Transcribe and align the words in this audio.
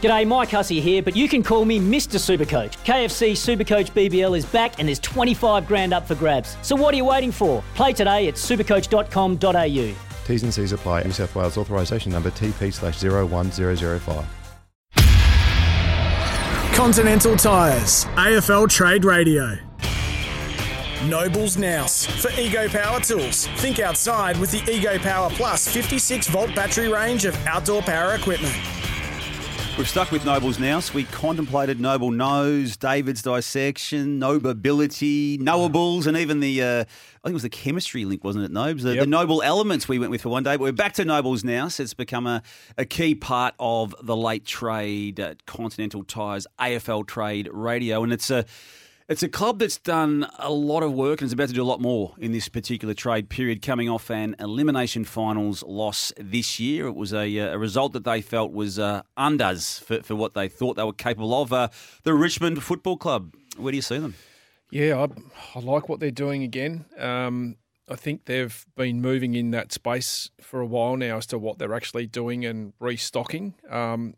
G'day, 0.00 0.26
Mike 0.26 0.50
Hussey 0.50 0.80
here, 0.80 1.02
but 1.02 1.14
you 1.14 1.28
can 1.28 1.42
call 1.42 1.64
me 1.64 1.78
Mr. 1.78 2.18
Supercoach. 2.18 2.76
KFC 2.84 3.32
Supercoach 3.32 3.90
BBL 3.92 4.36
is 4.36 4.46
back 4.46 4.78
and 4.78 4.88
there's 4.88 4.98
25 5.00 5.66
grand 5.66 5.92
up 5.92 6.06
for 6.06 6.14
grabs. 6.14 6.56
So 6.62 6.74
what 6.74 6.94
are 6.94 6.96
you 6.96 7.04
waiting 7.04 7.32
for? 7.32 7.62
Play 7.74 7.92
today 7.92 8.28
at 8.28 8.34
supercoach.com.au. 8.34 9.94
T's 10.26 10.42
and 10.42 10.54
C's 10.54 10.72
apply. 10.72 11.02
New 11.02 11.12
South 11.12 11.34
Wales 11.34 11.58
authorisation 11.58 12.12
number 12.12 12.30
TP 12.30 12.72
slash 12.72 13.02
01005. 13.02 14.24
Continental 16.74 17.36
Tires, 17.36 18.06
AFL 18.16 18.68
Trade 18.70 19.04
Radio. 19.04 19.58
Nobles 21.06 21.56
Nouse 21.56 22.06
for 22.06 22.30
Ego 22.40 22.68
Power 22.68 23.00
Tools. 23.00 23.46
Think 23.56 23.80
outside 23.80 24.36
with 24.38 24.50
the 24.50 24.70
Ego 24.70 24.98
Power 24.98 25.30
Plus 25.30 25.66
56 25.68 26.28
volt 26.28 26.54
battery 26.54 26.88
range 26.88 27.24
of 27.24 27.34
outdoor 27.46 27.82
power 27.82 28.14
equipment. 28.14 28.54
We've 29.80 29.88
stuck 29.88 30.12
with 30.12 30.26
Nobles 30.26 30.58
now. 30.58 30.80
So 30.80 30.92
we 30.92 31.04
contemplated 31.04 31.80
Noble 31.80 32.10
Nose, 32.10 32.76
David's 32.76 33.22
dissection, 33.22 34.20
Knowability, 34.20 35.40
Knowables, 35.40 36.06
and 36.06 36.18
even 36.18 36.40
the, 36.40 36.62
uh, 36.62 36.80
I 36.80 36.84
think 36.84 37.30
it 37.30 37.32
was 37.32 37.44
the 37.44 37.48
chemistry 37.48 38.04
link, 38.04 38.22
wasn't 38.22 38.44
it, 38.44 38.50
Nobes? 38.50 38.82
The, 38.82 38.92
Yep. 38.96 39.04
the 39.04 39.06
Noble 39.06 39.40
Elements 39.42 39.88
we 39.88 39.98
went 39.98 40.10
with 40.10 40.20
for 40.20 40.28
one 40.28 40.42
day. 40.42 40.58
But 40.58 40.60
we're 40.64 40.72
back 40.72 40.92
to 40.94 41.04
Nobles 41.06 41.44
now. 41.44 41.68
So 41.68 41.82
it's 41.82 41.94
become 41.94 42.26
a, 42.26 42.42
a 42.76 42.84
key 42.84 43.14
part 43.14 43.54
of 43.58 43.94
the 44.02 44.14
late 44.14 44.44
trade 44.44 45.18
at 45.18 45.46
Continental 45.46 46.04
Tires 46.04 46.46
AFL 46.58 47.06
Trade 47.06 47.48
Radio. 47.50 48.02
And 48.02 48.12
it's 48.12 48.28
a. 48.28 48.44
It's 49.10 49.24
a 49.24 49.28
club 49.28 49.58
that's 49.58 49.76
done 49.76 50.28
a 50.38 50.52
lot 50.52 50.84
of 50.84 50.92
work 50.92 51.20
and 51.20 51.26
is 51.26 51.32
about 51.32 51.48
to 51.48 51.52
do 51.52 51.64
a 51.64 51.66
lot 51.66 51.80
more 51.80 52.14
in 52.18 52.30
this 52.30 52.48
particular 52.48 52.94
trade 52.94 53.28
period, 53.28 53.60
coming 53.60 53.88
off 53.88 54.08
an 54.08 54.36
elimination 54.38 55.04
finals 55.04 55.64
loss 55.64 56.12
this 56.16 56.60
year. 56.60 56.86
It 56.86 56.94
was 56.94 57.12
a, 57.12 57.40
uh, 57.40 57.54
a 57.54 57.58
result 57.58 57.92
that 57.94 58.04
they 58.04 58.22
felt 58.22 58.52
was 58.52 58.78
uh, 58.78 59.02
for, 59.16 60.02
for 60.04 60.14
what 60.14 60.34
they 60.34 60.46
thought 60.46 60.76
they 60.76 60.84
were 60.84 60.92
capable 60.92 61.42
of. 61.42 61.52
Uh, 61.52 61.70
the 62.04 62.14
Richmond 62.14 62.62
Football 62.62 62.98
Club, 62.98 63.34
where 63.56 63.72
do 63.72 63.76
you 63.76 63.82
see 63.82 63.98
them? 63.98 64.14
Yeah, 64.70 65.04
I, 65.04 65.58
I 65.58 65.60
like 65.60 65.88
what 65.88 65.98
they're 65.98 66.12
doing 66.12 66.44
again. 66.44 66.84
Um, 66.96 67.56
I 67.88 67.96
think 67.96 68.26
they've 68.26 68.64
been 68.76 69.00
moving 69.00 69.34
in 69.34 69.50
that 69.50 69.72
space 69.72 70.30
for 70.40 70.60
a 70.60 70.66
while 70.66 70.96
now 70.96 71.16
as 71.16 71.26
to 71.26 71.38
what 71.38 71.58
they're 71.58 71.74
actually 71.74 72.06
doing 72.06 72.44
and 72.44 72.74
restocking. 72.78 73.54
Um, 73.68 74.14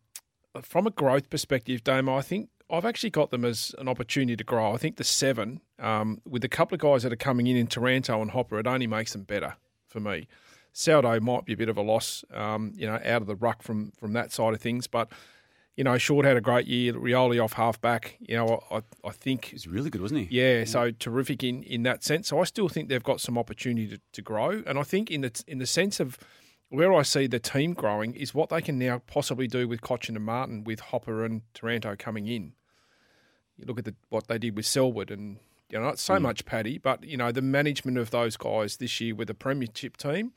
from 0.61 0.87
a 0.87 0.91
growth 0.91 1.31
perspective, 1.31 1.83
Damo, 1.83 2.15
I 2.15 2.21
think 2.21 2.51
I've 2.73 2.87
actually 2.87 3.11
got 3.11 3.31
them 3.31 3.45
as 3.45 3.75
an 3.79 3.87
opportunity 3.87 4.35
to 4.35 4.45
grow. 4.45 4.73
I 4.73 4.79
think 4.79 4.97
the 4.97 5.05
seven, 5.05 5.61
um, 5.79 6.23
with 6.27 6.43
a 6.43 6.49
couple 6.49 6.75
of 6.75 6.81
guys 6.81 7.03
that 7.03 7.13
are 7.13 7.17
coming 7.17 7.47
in 7.47 7.57
in 7.57 7.67
Taranto 7.67 8.23
and 8.23 8.31
Hopper, 8.31 8.59
it 8.59 8.67
only 8.67 8.87
makes 8.87 9.13
them 9.13 9.25
better 9.25 9.57
for 9.87 10.01
me. 10.01 10.27
Soldo 10.73 11.21
might 11.21 11.45
be 11.45 11.53
a 11.53 11.57
bit 11.57 11.69
of 11.69 11.77
a 11.77 11.83
loss, 11.83 12.25
um, 12.33 12.73
you 12.75 12.87
know, 12.87 12.99
out 13.05 13.21
of 13.21 13.27
the 13.27 13.37
ruck 13.37 13.63
from 13.63 13.93
from 14.01 14.15
that 14.15 14.33
side 14.33 14.55
of 14.55 14.61
things, 14.61 14.87
but. 14.87 15.11
You 15.75 15.85
know, 15.85 15.97
Short 15.97 16.27
had 16.27 16.37
a 16.37 16.43
great 16.43 16.67
year. 16.67 16.93
Rioli 16.93 17.43
off 17.43 17.55
half 17.55 17.81
back. 17.81 18.19
You 18.21 18.37
know, 18.37 18.61
I, 18.71 18.83
I 19.07 19.11
think 19.11 19.47
He's 19.47 19.67
really 19.67 19.89
good, 19.89 20.03
wasn't 20.03 20.29
he? 20.29 20.37
yeah, 20.39 20.65
so 20.65 20.91
terrific 20.91 21.43
in, 21.43 21.63
in 21.63 21.83
that 21.85 22.05
sense. 22.05 22.29
So 22.29 22.39
I 22.41 22.45
still 22.45 22.69
think 22.69 22.91
they've 22.91 23.03
got 23.03 23.23
some 23.23 23.39
opportunity 23.39 23.89
to, 23.89 24.01
to 24.13 24.21
grow, 24.21 24.63
and 24.67 24.79
I 24.79 24.83
think 24.83 25.11
in 25.11 25.23
the 25.23 25.43
in 25.47 25.61
the 25.61 25.67
sense 25.67 25.99
of 25.99 26.19
where 26.69 26.93
I 26.93 27.01
see 27.01 27.27
the 27.27 27.39
team 27.39 27.73
growing 27.73 28.15
is 28.15 28.35
what 28.35 28.51
they 28.51 28.61
can 28.61 28.79
now 28.79 29.01
possibly 29.07 29.47
do 29.47 29.67
with 29.67 29.81
Cotchin 29.81 30.15
and 30.15 30.27
Martin, 30.27 30.63
with 30.63 30.81
Hopper 30.81 31.25
and 31.25 31.41
Taranto 31.55 31.97
coming 31.97 32.27
in. 32.27 32.53
You 33.57 33.67
look 33.67 33.79
at 33.79 33.85
the, 33.85 33.95
what 34.09 34.29
they 34.29 34.39
did 34.39 34.57
with 34.57 34.67
Selwood, 34.67 35.11
and 35.11 35.39
you 35.71 35.79
know 35.79 35.85
not 35.85 35.99
so 35.99 36.15
mm. 36.15 36.23
much 36.23 36.45
Paddy, 36.45 36.79
but 36.79 37.05
you 37.05 37.17
know 37.17 37.33
the 37.33 37.43
management 37.43 37.99
of 37.99 38.11
those 38.11 38.37
guys 38.37 38.77
this 38.79 39.01
year 39.01 39.15
with 39.15 39.29
the 39.29 39.35
premiership 39.35 39.97
team 39.97 40.33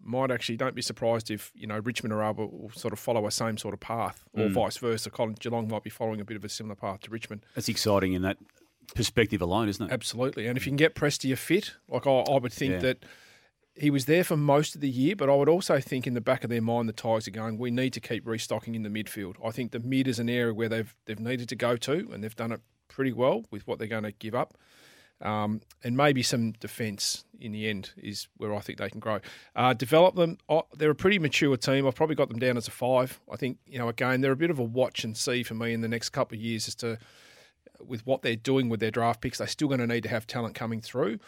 might 0.00 0.30
actually 0.30 0.56
don't 0.56 0.74
be 0.74 0.82
surprised 0.82 1.30
if 1.30 1.52
you 1.54 1.66
know 1.66 1.78
Richmond 1.78 2.12
or 2.12 2.22
able 2.22 2.50
will 2.50 2.70
sort 2.70 2.92
of 2.92 2.98
follow 2.98 3.26
a 3.26 3.30
same 3.30 3.56
sort 3.56 3.74
of 3.74 3.80
path, 3.80 4.24
or 4.32 4.46
mm. 4.46 4.52
vice 4.52 4.76
versa. 4.76 5.10
Colin 5.10 5.36
Geelong 5.38 5.68
might 5.68 5.82
be 5.82 5.90
following 5.90 6.20
a 6.20 6.24
bit 6.24 6.36
of 6.36 6.44
a 6.44 6.48
similar 6.48 6.74
path 6.74 7.00
to 7.02 7.10
Richmond. 7.10 7.44
That's 7.54 7.68
exciting 7.68 8.12
in 8.12 8.22
that 8.22 8.38
perspective 8.94 9.40
alone, 9.40 9.68
isn't 9.68 9.86
it? 9.86 9.92
Absolutely. 9.92 10.46
And 10.46 10.56
if 10.56 10.66
you 10.66 10.70
can 10.70 10.76
get 10.76 10.94
Prestia 10.94 11.36
fit, 11.38 11.74
like 11.88 12.06
I, 12.06 12.10
I 12.10 12.38
would 12.38 12.52
think 12.52 12.74
Yeah. 12.74 12.78
that 12.80 13.04
he 13.76 13.90
was 13.90 14.04
there 14.04 14.22
for 14.22 14.36
most 14.36 14.74
of 14.74 14.80
the 14.80 14.88
year, 14.88 15.16
but 15.16 15.28
I 15.28 15.34
would 15.34 15.48
also 15.48 15.80
think 15.80 16.06
in 16.06 16.14
the 16.14 16.20
back 16.20 16.44
of 16.44 16.50
their 16.50 16.62
mind 16.62 16.88
the 16.88 16.92
Tigers 16.92 17.26
are 17.26 17.32
going, 17.32 17.58
we 17.58 17.70
need 17.70 17.92
to 17.94 18.00
keep 18.00 18.26
restocking 18.26 18.74
in 18.74 18.82
the 18.82 18.88
midfield. 18.88 19.34
I 19.44 19.50
think 19.50 19.72
the 19.72 19.80
mid 19.80 20.06
is 20.06 20.18
an 20.18 20.28
area 20.28 20.54
where 20.54 20.68
they've 20.68 20.94
they've 21.06 21.18
needed 21.18 21.48
to 21.48 21.56
go 21.56 21.76
to, 21.76 22.08
and 22.12 22.22
they've 22.22 22.36
done 22.36 22.52
it 22.52 22.60
pretty 22.88 23.12
well 23.12 23.44
with 23.50 23.66
what 23.66 23.78
they're 23.78 23.88
going 23.88 24.04
to 24.04 24.12
give 24.12 24.34
up. 24.34 24.56
Um, 25.20 25.62
and 25.82 25.96
maybe 25.96 26.22
some 26.22 26.52
defence 26.52 27.24
in 27.40 27.52
the 27.52 27.68
end 27.68 27.92
is 27.96 28.28
where 28.36 28.54
I 28.54 28.60
think 28.60 28.78
they 28.78 28.90
can 28.90 29.00
grow. 29.00 29.20
Uh, 29.56 29.72
develop 29.72 30.16
them. 30.16 30.38
Oh, 30.48 30.64
they're 30.76 30.90
a 30.90 30.94
pretty 30.94 31.18
mature 31.18 31.56
team. 31.56 31.86
I've 31.86 31.94
probably 31.94 32.16
got 32.16 32.28
them 32.28 32.38
down 32.38 32.56
as 32.56 32.68
a 32.68 32.72
five. 32.72 33.20
I 33.32 33.36
think 33.36 33.58
you 33.66 33.78
know 33.78 33.88
again 33.88 34.20
they're 34.20 34.32
a 34.32 34.36
bit 34.36 34.50
of 34.50 34.58
a 34.58 34.64
watch 34.64 35.02
and 35.02 35.16
see 35.16 35.42
for 35.42 35.54
me 35.54 35.72
in 35.72 35.80
the 35.80 35.88
next 35.88 36.10
couple 36.10 36.36
of 36.36 36.42
years 36.42 36.68
as 36.68 36.74
to 36.76 36.98
with 37.80 38.06
what 38.06 38.22
they're 38.22 38.36
doing 38.36 38.68
with 38.68 38.80
their 38.80 38.92
draft 38.92 39.20
picks. 39.20 39.38
They're 39.38 39.46
still 39.48 39.68
going 39.68 39.80
to 39.80 39.86
need 39.86 40.04
to 40.04 40.08
have 40.08 40.26
talent 40.26 40.54
coming 40.54 40.80
through. 40.80 41.18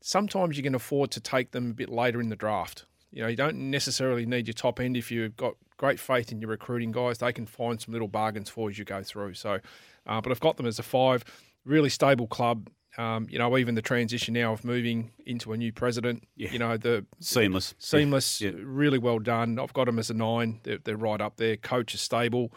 Sometimes 0.00 0.56
you 0.56 0.62
can 0.62 0.74
afford 0.74 1.10
to 1.12 1.20
take 1.20 1.50
them 1.50 1.70
a 1.70 1.74
bit 1.74 1.88
later 1.88 2.20
in 2.20 2.28
the 2.28 2.36
draft. 2.36 2.84
You 3.10 3.22
know, 3.22 3.28
you 3.28 3.36
don't 3.36 3.70
necessarily 3.70 4.26
need 4.26 4.46
your 4.46 4.54
top 4.54 4.80
end 4.80 4.96
if 4.96 5.10
you've 5.10 5.36
got 5.36 5.54
great 5.76 5.98
faith 5.98 6.30
in 6.30 6.40
your 6.40 6.50
recruiting 6.50 6.92
guys. 6.92 7.18
They 7.18 7.32
can 7.32 7.46
find 7.46 7.80
some 7.80 7.92
little 7.92 8.08
bargains 8.08 8.48
for 8.50 8.68
as 8.68 8.78
you 8.78 8.84
go 8.84 9.02
through. 9.02 9.34
So, 9.34 9.58
uh, 10.06 10.20
but 10.20 10.30
I've 10.30 10.40
got 10.40 10.56
them 10.56 10.66
as 10.66 10.78
a 10.78 10.82
five. 10.82 11.24
Really 11.64 11.88
stable 11.88 12.26
club. 12.26 12.68
Um, 12.96 13.26
you 13.30 13.38
know, 13.38 13.56
even 13.56 13.74
the 13.76 13.82
transition 13.82 14.34
now 14.34 14.52
of 14.52 14.64
moving 14.64 15.12
into 15.24 15.52
a 15.52 15.56
new 15.56 15.72
president. 15.72 16.24
Yeah. 16.36 16.50
You 16.50 16.58
know, 16.58 16.76
the 16.76 17.06
Seamless. 17.20 17.74
seamless, 17.78 18.40
Yeah. 18.40 18.50
really 18.56 18.98
well 18.98 19.20
done. 19.20 19.58
I've 19.58 19.72
got 19.72 19.84
them 19.86 19.98
as 19.98 20.10
a 20.10 20.14
nine. 20.14 20.60
They're, 20.64 20.78
they're 20.78 20.96
right 20.96 21.20
up 21.20 21.36
there. 21.36 21.56
Coach 21.56 21.94
is 21.94 22.00
stable, 22.00 22.52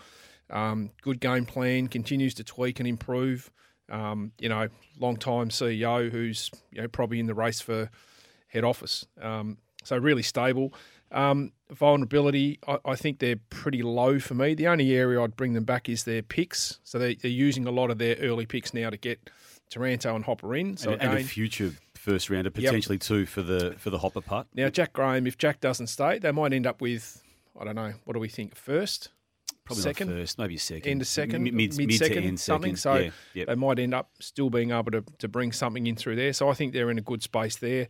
um, 0.50 0.92
good 1.02 1.20
game 1.20 1.46
plan, 1.46 1.88
continues 1.90 2.34
to 2.36 2.44
tweak 2.44 2.80
and 2.80 2.88
improve. 2.88 3.52
Um, 3.92 4.32
you 4.40 4.50
know, 4.50 4.70
long 5.00 5.18
time 5.18 5.50
CEO 5.50 6.10
who's 6.10 6.50
you 6.72 6.82
know 6.82 6.88
probably 6.88 7.20
in 7.20 7.28
the 7.28 7.34
race 7.34 7.62
for 7.62 7.90
head 8.48 8.64
office. 8.64 9.06
Um, 9.22 9.58
so 9.84 9.98
really 9.98 10.24
stable. 10.24 10.74
Um, 11.12 11.52
vulnerability, 11.70 12.60
I, 12.68 12.78
I 12.86 12.96
think 12.96 13.20
they're 13.20 13.40
pretty 13.50 13.82
low 13.82 14.20
for 14.20 14.34
me. 14.34 14.54
The 14.54 14.68
only 14.68 14.94
area 14.96 15.22
I'd 15.22 15.36
bring 15.36 15.54
them 15.54 15.66
back 15.66 15.90
is 15.90 16.06
their 16.06 16.22
picks. 16.22 16.80
So 16.84 17.00
they, 17.00 17.16
they're 17.16 17.30
using 17.30 17.68
a 17.68 17.72
lot 17.72 17.92
of 17.92 17.98
their 17.98 18.16
early 18.18 18.46
picks 18.46 18.74
now 18.74 18.90
to 18.90 18.98
get 18.98 19.30
Taranto 19.70 20.16
and 20.16 20.24
Hopper 20.24 20.56
in. 20.56 20.78
So 20.78 20.92
and, 20.92 21.02
and 21.02 21.14
a 21.20 21.24
future 21.24 21.74
first 21.96 22.30
rounder, 22.30 22.50
potentially 22.50 22.98
two 22.98 23.26
for 23.26 23.42
the 23.42 23.76
for 23.78 23.90
the 23.90 23.98
Hopper 23.98 24.22
part. 24.22 24.48
now, 24.54 24.70
Jack 24.70 24.94
Graham, 24.94 25.28
if 25.28 25.38
Jack 25.38 25.60
doesn't 25.60 25.88
stay, 25.88 26.20
they 26.20 26.32
might 26.32 26.54
end 26.54 26.66
up 26.66 26.82
with, 26.82 27.22
I 27.60 27.66
don't 27.66 27.76
know, 27.76 27.94
what 28.06 28.14
do 28.14 28.20
we 28.20 28.30
think? 28.30 28.56
First? 28.56 29.10
Probably 29.76 29.84
second? 29.84 30.08
first, 30.10 30.38
maybe 30.40 30.58
second. 30.58 30.90
End 30.92 31.02
of 31.02 31.08
second? 31.08 31.44
mid, 31.44 31.54
mid, 31.54 31.78
mid 31.78 31.94
second, 31.94 32.24
end 32.24 32.40
something. 32.40 32.76
second. 32.76 33.00
So 33.00 33.06
yeah, 33.06 33.12
yep. 33.34 33.48
they 33.48 33.56
might 33.56 33.80
end 33.80 33.94
up 33.94 34.10
still 34.20 34.50
being 34.50 34.72
able 34.72 34.92
to, 34.92 35.04
to 35.20 35.28
bring 35.28 35.52
something 35.52 35.88
in 35.88 35.96
through 35.96 36.16
there. 36.16 36.34
So 36.34 36.50
I 36.50 36.54
think 36.54 36.74
they're 36.74 36.92
in 36.92 36.98
a 36.98 37.02
good 37.02 37.24
space 37.24 37.58
there. 37.58 37.88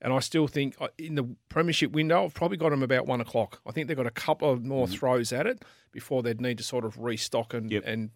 And 0.00 0.12
I 0.12 0.18
still 0.18 0.46
think 0.46 0.74
uh, 0.80 0.88
in 0.98 1.14
the 1.14 1.24
premiership 1.48 1.92
window, 1.92 2.24
I've 2.24 2.34
probably 2.34 2.58
got 2.58 2.70
them 2.70 2.82
about 2.82 3.06
one 3.06 3.20
o'clock. 3.20 3.60
I 3.66 3.72
think 3.72 3.88
they've 3.88 3.96
got 3.96 4.06
a 4.06 4.10
couple 4.10 4.50
of 4.50 4.62
more 4.64 4.86
throws 4.86 5.32
at 5.32 5.46
it 5.46 5.64
before 5.92 6.22
they'd 6.22 6.40
need 6.40 6.58
to 6.58 6.64
sort 6.64 6.84
of 6.84 6.98
restock 6.98 7.54
and 7.54 7.70
Yep. 7.70 7.82
and 7.86 8.10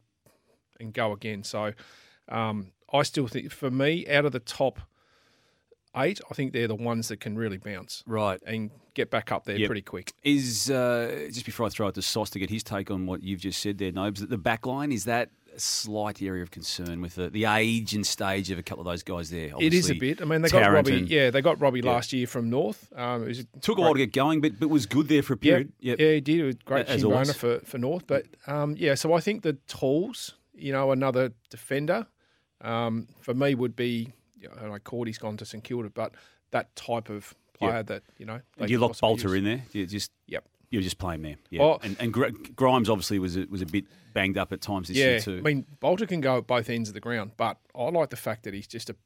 and 0.80 0.92
go 0.92 1.12
again. 1.12 1.42
So 1.44 1.72
um, 2.28 2.72
I 2.92 3.02
still 3.02 3.26
think, 3.26 3.50
for 3.52 3.70
me, 3.70 4.06
out 4.06 4.24
of 4.24 4.32
the 4.32 4.40
top 4.40 4.80
eight, 5.96 6.20
I 6.30 6.34
think 6.34 6.52
they're 6.52 6.68
the 6.68 6.74
ones 6.74 7.08
that 7.08 7.20
can 7.20 7.36
really 7.36 7.58
bounce 7.58 8.02
right. 8.06 8.40
and 8.46 8.70
get 8.94 9.10
back 9.10 9.32
up 9.32 9.44
there 9.44 9.56
Yep. 9.56 9.66
pretty 9.68 9.82
quick. 9.82 10.12
Is 10.22 10.70
uh, 10.70 11.28
just 11.32 11.46
before 11.46 11.66
I 11.66 11.68
throw 11.70 11.88
it 11.88 11.94
to 11.96 12.02
Sauce 12.02 12.30
to 12.30 12.38
get 12.38 12.50
his 12.50 12.62
take 12.62 12.90
on 12.90 13.06
what 13.06 13.22
you've 13.22 13.40
just 13.40 13.60
said 13.60 13.78
there, 13.78 13.92
Nobes, 13.92 14.26
the 14.26 14.38
back 14.38 14.66
line 14.66 14.92
is 14.92 15.04
that 15.04 15.30
a 15.56 15.60
slight 15.60 16.20
area 16.22 16.42
of 16.42 16.50
concern 16.50 17.00
with 17.00 17.14
the, 17.14 17.30
the 17.30 17.46
age 17.46 17.94
and 17.94 18.06
stage 18.06 18.50
of 18.50 18.58
a 18.58 18.62
couple 18.62 18.86
of 18.86 18.92
those 18.92 19.02
guys 19.02 19.30
there. 19.30 19.50
It 19.58 19.72
is 19.74 19.90
a 19.90 19.94
bit. 19.94 20.20
I 20.20 20.24
mean, 20.26 20.42
they 20.42 20.50
got 20.50 20.70
Robbie. 20.70 20.98
and- 20.98 21.08
Yeah, 21.08 21.30
they 21.30 21.40
got 21.40 21.60
Robbie 21.60 21.80
Yeah. 21.80 21.90
last 21.92 22.12
year 22.12 22.26
from 22.26 22.50
North. 22.50 22.92
Um, 22.94 23.22
it 23.24 23.28
was 23.28 23.46
Took 23.62 23.78
a 23.78 23.80
while 23.80 23.94
to 23.94 23.98
get 23.98 24.12
going, 24.12 24.40
but 24.40 24.60
but 24.60 24.68
was 24.68 24.86
good 24.86 25.08
there 25.08 25.22
for 25.22 25.32
a 25.34 25.38
Yeah, 25.40 25.50
period. 25.52 25.72
Yep. 25.80 25.98
yeah, 26.00 26.12
he 26.12 26.20
did. 26.20 26.40
It 26.40 26.44
was 26.44 26.54
great 26.64 26.86
As 26.86 27.02
always. 27.02 27.32
for, 27.34 27.60
for 27.60 27.78
North. 27.78 28.06
But 28.06 28.26
um, 28.46 28.76
yeah, 28.78 28.94
so 28.94 29.14
I 29.14 29.20
think 29.20 29.42
the 29.42 29.54
tools, 29.66 30.34
you 30.54 30.70
know, 30.72 30.92
another 30.92 31.32
defender 31.50 32.06
um, 32.60 33.08
for 33.20 33.34
me 33.34 33.54
would 33.54 33.74
be, 33.74 34.12
you 34.40 34.48
know, 34.48 34.54
I 34.56 34.60
don't 34.60 34.70
know, 34.70 34.78
Cordy's 34.78 35.18
gone 35.18 35.36
to 35.38 35.44
St 35.44 35.62
Kilda, 35.62 35.90
but 35.90 36.14
that 36.50 36.74
type 36.76 37.10
of 37.10 37.34
player 37.54 37.72
Yeah. 37.72 37.82
that, 37.82 38.02
you 38.18 38.26
know. 38.26 38.40
Do 38.64 38.66
you 38.72 38.78
lock 38.78 38.98
Balta 38.98 39.24
use. 39.24 39.32
in 39.34 39.44
there? 39.44 39.62
Do 39.72 39.78
you 39.78 39.86
just 39.86 40.12
Yep. 40.26 40.44
You 40.70 40.78
were 40.80 40.82
just 40.82 40.98
playing 40.98 41.22
there, 41.22 41.36
yeah. 41.50 41.62
Oh. 41.62 41.78
and 41.82 41.96
and 41.98 42.12
Grimes 42.12 42.90
obviously 42.90 43.18
was 43.18 43.36
a, 43.38 43.46
was 43.48 43.62
a 43.62 43.66
bit 43.66 43.86
banged 44.12 44.36
up 44.36 44.52
at 44.52 44.60
times 44.60 44.88
this 44.88 44.98
yeah, 44.98 45.04
year 45.06 45.20
too. 45.20 45.38
I 45.38 45.40
mean, 45.40 45.64
Balta 45.80 46.06
can 46.06 46.20
go 46.20 46.38
at 46.38 46.46
both 46.46 46.68
ends 46.68 46.90
of 46.90 46.94
the 46.94 47.00
ground, 47.00 47.32
but 47.38 47.56
I 47.74 47.84
like 47.84 48.10
the 48.10 48.16
fact 48.16 48.42
that 48.44 48.52
he's 48.52 48.66
just 48.66 48.90
a 48.90 48.96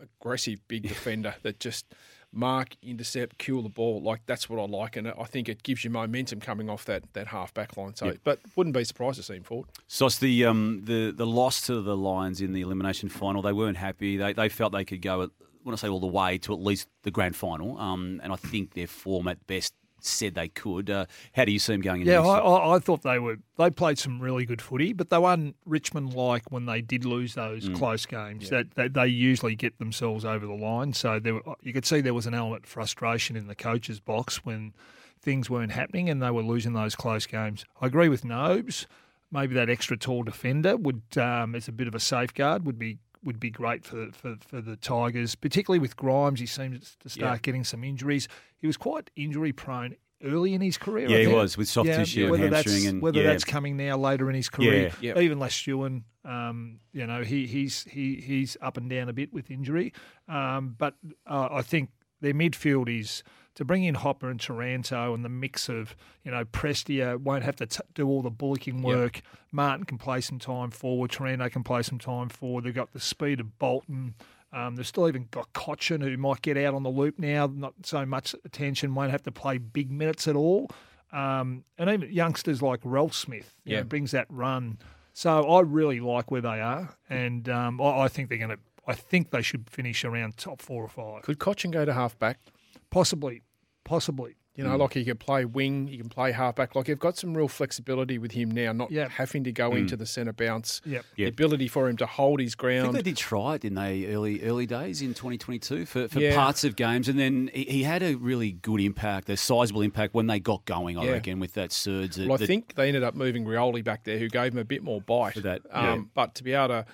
aggressive 0.00 0.66
big 0.66 0.88
defender 0.88 1.34
that 1.42 1.60
just 1.60 1.86
mark, 2.32 2.76
intercept, 2.82 3.38
kill 3.38 3.62
the 3.62 3.68
ball. 3.68 4.00
Like 4.00 4.20
that's 4.26 4.48
what 4.48 4.60
I 4.60 4.66
like, 4.66 4.96
and 4.96 5.08
I 5.08 5.24
think 5.24 5.48
it 5.48 5.62
gives 5.62 5.84
you 5.84 5.90
momentum 5.90 6.40
coming 6.40 6.70
off 6.70 6.84
that 6.86 7.12
that 7.14 7.28
half 7.28 7.52
back 7.54 7.76
line. 7.76 7.94
So, 7.96 8.14
but 8.24 8.40
wouldn't 8.56 8.74
be 8.74 8.84
surprised 8.84 9.16
to 9.16 9.22
see 9.22 9.36
him 9.36 9.42
forward. 9.42 9.68
So 9.86 10.06
it's 10.06 10.18
the 10.18 10.44
um 10.44 10.82
the 10.84 11.12
the 11.16 11.26
loss 11.26 11.62
to 11.66 11.80
the 11.80 11.96
Lions 11.96 12.40
in 12.40 12.52
the 12.52 12.60
elimination 12.60 13.08
final. 13.08 13.42
They 13.42 13.52
weren't 13.52 13.76
happy. 13.76 14.16
They 14.16 14.32
they 14.32 14.48
felt 14.48 14.72
they 14.72 14.84
could 14.84 15.02
go. 15.02 15.22
At, 15.22 15.30
when 15.62 15.74
I 15.74 15.76
say 15.76 15.88
all 15.88 16.00
the 16.00 16.06
way 16.06 16.38
to 16.38 16.54
at 16.54 16.60
least 16.60 16.88
the 17.02 17.10
grand 17.10 17.36
final, 17.36 17.78
um, 17.78 18.18
and 18.22 18.32
I 18.32 18.36
think 18.36 18.72
their 18.72 18.86
form 18.86 19.28
at 19.28 19.46
best 19.46 19.74
said 20.04 20.34
they 20.34 20.48
could. 20.48 20.90
Uh, 20.90 21.06
how 21.34 21.44
do 21.44 21.52
you 21.52 21.58
see 21.58 21.72
them 21.74 21.80
going? 21.80 22.02
Yeah, 22.02 22.20
I. 22.22 22.38
I, 22.38 22.76
I 22.76 22.78
thought 22.78 23.02
they 23.02 23.18
were. 23.18 23.36
They 23.58 23.70
played 23.70 23.98
some 23.98 24.20
really 24.20 24.44
good 24.46 24.62
footy, 24.62 24.92
but 24.92 25.10
they 25.10 25.18
weren't 25.18 25.56
Richmond 25.66 26.14
like 26.14 26.50
when 26.50 26.66
they 26.66 26.80
did 26.80 27.04
lose 27.04 27.34
those 27.34 27.68
Mm. 27.68 27.76
close 27.76 28.06
games. 28.06 28.50
That 28.50 28.72
they, 28.74 28.88
they 28.88 29.06
usually 29.06 29.54
get 29.54 29.78
themselves 29.78 30.24
over 30.24 30.46
the 30.46 30.54
line. 30.54 30.92
So 30.94 31.18
there, 31.20 31.34
were, 31.34 31.42
you 31.62 31.72
could 31.72 31.84
see 31.86 32.00
there 32.00 32.14
was 32.14 32.26
an 32.26 32.34
element 32.34 32.64
of 32.64 32.70
frustration 32.70 33.36
in 33.36 33.46
the 33.46 33.54
coach's 33.54 34.00
box 34.00 34.44
when 34.44 34.72
things 35.20 35.50
weren't 35.50 35.72
happening 35.72 36.08
and 36.08 36.22
they 36.22 36.30
were 36.30 36.42
losing 36.42 36.72
those 36.72 36.94
close 36.96 37.26
games. 37.26 37.64
I 37.80 37.86
agree 37.86 38.08
with 38.08 38.24
Nobes. 38.24 38.86
Maybe 39.30 39.54
that 39.54 39.68
extra 39.68 39.96
tall 39.96 40.22
defender 40.22 40.76
would, 40.76 41.02
um, 41.16 41.54
as 41.54 41.68
a 41.68 41.72
bit 41.72 41.86
of 41.86 41.94
a 41.94 42.00
safeguard, 42.00 42.64
would 42.64 42.78
be 42.78 42.98
would 43.22 43.38
be 43.40 43.50
great 43.50 43.84
for, 43.84 44.10
for 44.12 44.36
for 44.46 44.60
the 44.60 44.76
Tigers, 44.76 45.34
particularly 45.34 45.78
with 45.78 45.96
Grimes. 45.96 46.40
He 46.40 46.46
seems 46.46 46.96
to 47.00 47.08
start 47.08 47.34
Yeah. 47.36 47.40
getting 47.42 47.64
some 47.64 47.84
injuries. 47.84 48.28
He 48.58 48.66
was 48.66 48.76
quite 48.76 49.10
injury 49.16 49.52
prone 49.52 49.96
early 50.22 50.52
in 50.54 50.60
his 50.60 50.76
career. 50.76 51.08
I 51.08 51.12
Yeah, 51.12 51.18
he 51.28 51.34
was, 51.34 51.56
with 51.56 51.68
soft 51.68 51.88
tissue 51.88 52.22
and 52.22 52.30
whether 52.30 52.48
that's, 52.50 52.70
hamstring 52.70 52.88
and- 52.88 53.02
whether 53.02 53.20
yeah. 53.22 53.26
that's 53.28 53.44
coming 53.44 53.76
now 53.76 53.96
later 53.96 54.28
in 54.28 54.34
his 54.36 54.48
career. 54.50 54.92
Yeah. 55.00 55.14
Yep. 55.14 55.16
Even 55.18 55.38
Vlastuin, 55.38 56.02
um, 56.26 56.80
you 56.92 57.06
know, 57.06 57.22
he 57.22 57.46
he's 57.46 57.84
he 57.84 58.16
he's 58.16 58.56
up 58.60 58.76
and 58.76 58.88
down 58.90 59.08
a 59.08 59.12
bit 59.14 59.32
with 59.32 59.50
injury. 59.50 59.92
Um, 60.28 60.74
but 60.78 60.94
uh, 61.26 61.48
I 61.50 61.62
think 61.62 61.90
their 62.20 62.34
midfield 62.34 62.88
is 62.88 63.22
to 63.56 63.64
bring 63.64 63.84
in 63.84 63.94
Hopper 63.96 64.30
and 64.30 64.40
Taranto 64.40 65.12
and 65.14 65.24
the 65.24 65.28
mix 65.28 65.68
of 65.68 65.94
you 66.24 66.30
know 66.30 66.44
Prestia 66.44 67.18
won't 67.18 67.44
have 67.44 67.56
to 67.56 67.66
t- 67.66 67.80
do 67.94 68.08
all 68.08 68.22
the 68.22 68.30
bullocking 68.30 68.82
work. 68.82 69.22
Martin 69.52 69.84
can 69.84 69.98
play 69.98 70.20
some 70.20 70.38
time 70.38 70.70
forward. 70.70 71.10
Taranto 71.10 71.48
can 71.48 71.62
play 71.62 71.82
some 71.82 71.98
time 71.98 72.28
forward. 72.28 72.64
They've 72.64 72.74
got 72.74 72.92
the 72.92 73.00
speed 73.00 73.40
of 73.40 73.58
Bolton. 73.58 74.14
Um, 74.52 74.74
they've 74.76 74.86
still 74.86 75.08
even 75.08 75.28
got 75.30 75.52
Cotchin, 75.52 76.02
who 76.02 76.16
might 76.16 76.42
get 76.42 76.56
out 76.56 76.74
on 76.74 76.82
the 76.82 76.90
loop 76.90 77.18
now, 77.20 77.46
not 77.46 77.74
so 77.84 78.04
much 78.04 78.34
attention, 78.44 78.94
won't 78.96 79.12
have 79.12 79.22
to 79.22 79.30
play 79.30 79.58
big 79.58 79.92
minutes 79.92 80.26
at 80.26 80.34
all. 80.34 80.68
Um, 81.12 81.64
and 81.78 81.88
even 81.88 82.12
youngsters 82.12 82.60
like 82.60 82.80
Ralph 82.82 83.14
Smith, 83.14 83.54
you 83.64 83.76
know, 83.76 83.84
brings 83.84 84.10
that 84.10 84.26
run. 84.28 84.78
So 85.12 85.48
I 85.48 85.60
really 85.60 86.00
like 86.00 86.30
where 86.30 86.40
they 86.40 86.60
are, 86.60 86.96
and 87.08 87.48
um, 87.48 87.80
I, 87.80 88.02
I 88.02 88.08
think 88.08 88.28
they're 88.28 88.38
going 88.38 88.50
to. 88.50 88.58
I 88.86 88.94
think 88.94 89.30
they 89.30 89.42
should 89.42 89.68
finish 89.70 90.04
around 90.04 90.36
top 90.36 90.62
four 90.62 90.82
or 90.82 90.88
five, 90.88 91.22
Could 91.22 91.38
Cotchin 91.38 91.70
go 91.70 91.84
to 91.84 91.92
half 91.92 92.18
back? 92.18 92.40
Possibly, 92.90 93.42
possibly. 93.84 94.36
You 94.56 94.64
know, 94.64 94.76
like 94.76 94.92
he 94.92 95.04
can 95.06 95.16
play 95.16 95.46
wing, 95.46 95.86
he 95.86 95.96
can 95.96 96.10
play 96.10 96.32
halfback. 96.32 96.74
Like 96.74 96.86
you've 96.88 96.98
got 96.98 97.16
some 97.16 97.34
real 97.34 97.48
flexibility 97.48 98.18
with 98.18 98.32
him 98.32 98.50
now, 98.50 98.72
not 98.72 98.90
Yep. 98.90 99.10
having 99.12 99.44
to 99.44 99.52
go 99.52 99.72
into 99.74 99.96
the 99.96 100.04
centre 100.04 100.34
bounce. 100.34 100.82
Yep. 100.84 101.04
The 101.16 101.22
Yep. 101.22 101.32
ability 101.32 101.68
for 101.68 101.88
him 101.88 101.96
to 101.96 102.04
hold 102.04 102.40
his 102.40 102.54
ground. 102.56 102.80
I 102.80 102.82
think 102.82 102.92
ground. 102.92 103.04
they 103.06 103.10
did 103.10 103.16
try 103.16 103.54
it, 103.54 103.62
didn't 103.62 103.76
they, 103.76 104.06
early 104.12 104.42
early 104.42 104.66
days 104.66 105.00
in 105.00 105.14
2022 105.14 105.86
for, 105.86 106.08
for 106.08 106.20
Yeah. 106.20 106.34
parts 106.34 106.64
of 106.64 106.76
games, 106.76 107.08
and 107.08 107.18
then 107.18 107.48
he, 107.54 107.64
he 107.64 107.82
had 107.84 108.02
a 108.02 108.16
really 108.16 108.52
good 108.52 108.80
impact, 108.82 109.30
a 109.30 109.36
sizable 109.36 109.80
impact 109.80 110.12
when 110.14 110.26
they 110.26 110.40
got 110.40 110.66
going. 110.66 110.98
I 110.98 111.04
Yeah. 111.04 111.12
reckon 111.12 111.38
with 111.38 111.54
that 111.54 111.72
surge. 111.72 112.16
That, 112.16 112.26
Well, 112.26 112.34
I 112.34 112.38
that- 112.38 112.46
think 112.46 112.74
they 112.74 112.88
ended 112.88 113.04
up 113.04 113.14
moving 113.14 113.46
Rioli 113.46 113.82
back 113.82 114.04
there, 114.04 114.18
who 114.18 114.28
gave 114.28 114.52
him 114.52 114.58
a 114.58 114.64
bit 114.64 114.82
more 114.82 115.00
bite. 115.00 115.34
For 115.34 115.40
that, 115.40 115.62
um, 115.70 115.84
yeah. 115.86 116.02
But 116.12 116.34
to 116.34 116.44
be 116.44 116.52
able 116.52 116.68
to, 116.68 116.86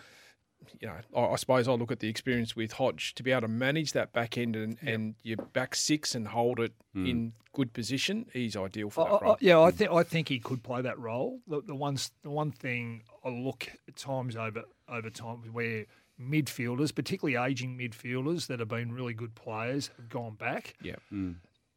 you 0.81 0.89
know, 0.89 0.97
I, 1.17 1.33
I 1.33 1.37
suppose 1.37 1.69
I 1.69 1.73
look 1.73 1.91
at 1.93 2.01
the 2.01 2.09
experience 2.09 2.55
with 2.57 2.73
Hodge 2.73 3.15
to 3.17 3.23
be 3.23 3.31
able 3.33 3.43
to 3.43 3.49
manage 3.49 3.93
that 3.93 4.13
back 4.13 4.37
end 4.39 4.57
and, 4.57 4.77
and 4.83 5.15
your 5.23 5.37
back 5.37 5.75
six 5.75 6.15
and 6.15 6.29
hold 6.29 6.61
it 6.61 6.73
Hmm. 6.93 7.07
in 7.07 7.33
good 7.53 7.73
position. 7.73 8.27
He's 8.33 8.57
ideal 8.57 8.91
for 8.91 9.07
I- 9.07 9.11
that 9.11 9.17
I- 9.17 9.25
role. 9.25 9.37
yeah, 9.41 9.61
I 9.61 9.71
think 9.71 9.91
I 9.91 10.03
think 10.03 10.29
he 10.29 10.39
could 10.39 10.63
play 10.63 10.83
that 10.83 10.99
role. 10.99 11.41
The, 11.47 11.63
the 11.63 11.75
one 11.75 11.97
the 12.23 12.31
one 12.31 12.53
thing 12.53 13.03
I 13.25 13.29
look 13.31 13.69
at 13.89 13.97
times 13.97 14.37
over 14.37 14.65
over 14.89 15.11
time 15.11 15.39
where 15.53 15.87
midfielders, 16.21 16.95
particularly 16.95 17.37
aging 17.37 17.77
midfielders 17.79 18.47
that 18.47 18.59
have 18.61 18.69
been 18.69 18.93
really 18.93 19.13
good 19.15 19.35
players, 19.35 19.91
have 19.97 20.09
gone 20.09 20.35
back. 20.35 20.75
Yeah. 20.83 20.97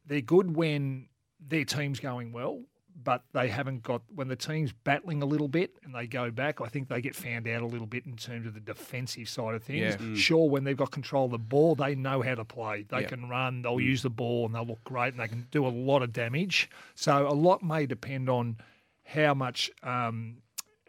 They're 0.06 0.20
good 0.22 0.56
when 0.56 1.08
their 1.38 1.64
team's 1.64 2.00
going 2.00 2.32
well, 2.32 2.62
but 3.02 3.24
they 3.32 3.48
haven't 3.48 3.82
got 3.82 4.02
when 4.14 4.28
the 4.28 4.36
team's 4.36 4.72
battling 4.72 5.22
a 5.22 5.26
little 5.26 5.48
bit 5.48 5.76
and 5.82 5.94
they 5.94 6.06
go 6.06 6.30
back. 6.30 6.60
I 6.60 6.66
think 6.68 6.88
they 6.88 7.00
get 7.00 7.14
found 7.16 7.48
out 7.48 7.62
a 7.62 7.66
little 7.66 7.86
bit 7.86 8.04
in 8.06 8.16
terms 8.16 8.46
of 8.46 8.54
the 8.54 8.60
defensive 8.60 9.28
side 9.28 9.54
of 9.54 9.62
things. 9.62 9.96
Yeah. 10.00 10.14
Sure, 10.14 10.48
when 10.48 10.64
they've 10.64 10.76
got 10.76 10.90
control 10.90 11.26
of 11.26 11.30
the 11.30 11.38
ball, 11.38 11.74
they 11.74 11.94
know 11.94 12.22
how 12.22 12.34
to 12.34 12.44
play. 12.44 12.82
They 12.88 13.02
Yeah. 13.02 13.08
can 13.08 13.28
run, 13.28 13.62
they'll 13.62 13.80
use 13.80 14.02
the 14.02 14.10
ball, 14.10 14.46
and 14.46 14.54
they'll 14.54 14.66
look 14.66 14.84
great, 14.84 15.14
and 15.14 15.20
they 15.20 15.28
can 15.28 15.46
do 15.50 15.66
a 15.66 15.68
lot 15.68 16.02
of 16.02 16.12
damage. 16.12 16.68
So 16.94 17.26
a 17.26 17.32
lot 17.34 17.62
may 17.62 17.86
depend 17.86 18.28
on 18.28 18.56
how 19.04 19.34
much 19.34 19.70
um, 19.82 20.38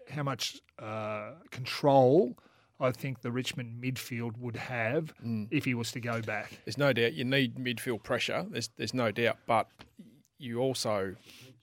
how 0.09 0.23
much 0.23 0.59
uh, 0.79 1.31
control. 1.51 2.37
I 2.79 2.91
think 2.91 3.21
the 3.21 3.31
Richmond 3.31 3.81
midfield 3.81 4.37
would 4.39 4.55
have 4.55 5.13
if 5.51 5.65
he 5.65 5.75
was 5.75 5.91
to 5.91 5.99
go 5.99 6.19
back. 6.21 6.51
There's 6.65 6.79
no 6.79 6.91
doubt 6.93 7.13
you 7.13 7.23
need 7.23 7.55
midfield 7.55 8.01
pressure. 8.03 8.45
There's 8.49 8.69
there's 8.75 8.93
no 8.93 9.11
doubt, 9.11 9.37
but 9.45 9.67
you 10.39 10.57
also 10.59 11.15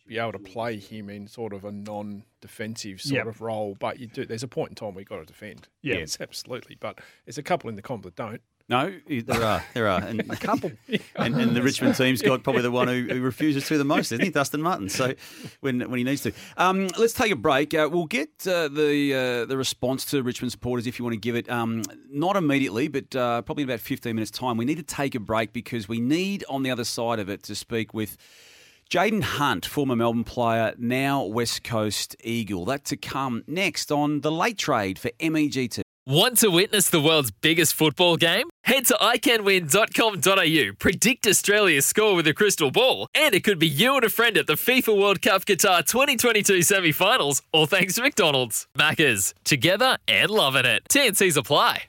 be 0.08 0.18
able 0.18 0.32
to 0.32 0.38
play 0.38 0.78
him 0.78 1.08
in 1.10 1.26
sort 1.28 1.52
of 1.52 1.64
a 1.64 1.70
non-defensive 1.72 3.00
sort 3.00 3.16
Yep. 3.18 3.26
of 3.26 3.40
role. 3.40 3.76
But 3.78 3.98
you 4.00 4.06
do. 4.06 4.24
There's 4.26 4.42
a 4.42 4.48
point 4.48 4.70
in 4.70 4.74
time 4.74 4.94
where 4.94 5.00
you've 5.00 5.08
got 5.08 5.18
to 5.18 5.24
defend. 5.24 5.68
Yeah. 5.82 5.96
Yes, 5.96 6.18
absolutely. 6.20 6.76
But 6.80 6.98
there's 7.26 7.38
a 7.38 7.42
couple 7.42 7.68
in 7.70 7.76
the 7.76 7.82
comp 7.82 8.04
that 8.04 8.16
don't. 8.16 8.40
no, 8.70 8.92
there 9.08 9.42
are 9.42 9.64
there 9.72 9.88
are, 9.88 10.00
and, 10.02 10.20
A 10.30 10.36
couple. 10.36 10.70
and, 11.16 11.34
and 11.36 11.56
the 11.56 11.62
Richmond 11.62 11.94
team's 11.96 12.20
got 12.20 12.42
probably 12.42 12.60
the 12.60 12.70
one 12.70 12.86
who, 12.86 13.06
who 13.08 13.20
refuses 13.22 13.66
to 13.68 13.78
the 13.78 13.84
most, 13.84 14.12
isn't 14.12 14.22
he, 14.22 14.30
Dustin 14.30 14.60
Martin? 14.60 14.88
So 14.90 15.14
when 15.60 15.80
when 15.88 15.96
he 15.98 16.04
needs 16.04 16.22
to. 16.22 16.32
Um, 16.58 16.88
let's 16.98 17.14
take 17.14 17.32
a 17.32 17.36
break. 17.36 17.72
Uh, 17.72 17.88
we'll 17.90 18.04
get 18.06 18.28
uh, 18.46 18.68
the 18.68 19.14
uh, 19.14 19.44
the 19.46 19.56
response 19.56 20.04
to 20.06 20.22
Richmond 20.22 20.52
supporters 20.52 20.86
if 20.86 20.98
you 20.98 21.04
want 21.04 21.14
to 21.14 21.20
give 21.20 21.34
it. 21.34 21.48
Um, 21.50 21.82
not 22.10 22.36
immediately, 22.36 22.88
but 22.88 23.14
uh, 23.16 23.40
probably 23.42 23.62
in 23.64 23.70
about 23.70 23.80
fifteen 23.80 24.16
minutes' 24.16 24.30
time. 24.30 24.56
We 24.58 24.64
need 24.66 24.76
to 24.76 24.82
take 24.82 25.14
a 25.14 25.20
break 25.20 25.52
because 25.54 25.88
we 25.88 26.00
need 26.00 26.44
on 26.48 26.62
the 26.62 26.70
other 26.70 26.84
side 26.84 27.20
of 27.20 27.28
it 27.30 27.42
to 27.44 27.54
speak 27.54 27.94
with. 27.94 28.16
Jayden 28.90 29.22
Hunt, 29.22 29.66
former 29.66 29.94
Melbourne 29.94 30.24
player, 30.24 30.74
now 30.78 31.22
West 31.22 31.62
Coast 31.62 32.16
Eagle. 32.24 32.64
That 32.64 32.84
to 32.86 32.96
come 32.96 33.44
next 33.46 33.92
on 33.92 34.22
the 34.22 34.32
late 34.32 34.56
trade 34.56 34.98
for 34.98 35.10
MEGT. 35.20 35.82
Want 36.06 36.38
to 36.38 36.48
witness 36.48 36.88
the 36.88 37.02
world's 37.02 37.30
biggest 37.30 37.74
football 37.74 38.16
game? 38.16 38.48
Head 38.64 38.86
to 38.86 38.94
iCanWin.com.au, 38.94 40.72
predict 40.78 41.26
Australia's 41.26 41.84
score 41.84 42.14
with 42.14 42.26
a 42.26 42.32
crystal 42.32 42.70
ball, 42.70 43.08
and 43.14 43.34
it 43.34 43.44
could 43.44 43.58
be 43.58 43.68
you 43.68 43.94
and 43.96 44.04
a 44.04 44.08
friend 44.08 44.38
at 44.38 44.46
the 44.46 44.54
FIFA 44.54 44.98
World 44.98 45.20
Cup 45.20 45.44
Qatar 45.44 45.84
2022 45.84 46.62
semi 46.62 46.92
finals, 46.92 47.42
all 47.52 47.66
thanks 47.66 47.96
to 47.96 48.02
McDonald's. 48.02 48.68
Maccas, 48.74 49.34
together 49.44 49.98
and 50.08 50.30
loving 50.30 50.64
it. 50.64 50.84
TNCs 50.88 51.36
apply. 51.36 51.82